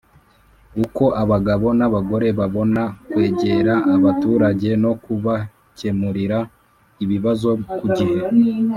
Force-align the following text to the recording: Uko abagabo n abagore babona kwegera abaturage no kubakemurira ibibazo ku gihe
Uko 0.83 1.03
abagabo 1.23 1.67
n 1.79 1.81
abagore 1.87 2.27
babona 2.39 2.81
kwegera 3.09 3.73
abaturage 3.95 4.69
no 4.83 4.91
kubakemurira 5.03 6.39
ibibazo 7.03 7.49
ku 7.79 7.85
gihe 7.97 8.19